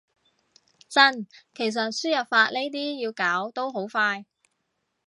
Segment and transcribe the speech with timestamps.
[0.89, 4.25] 真，其實輸入法呢啲要搞都好快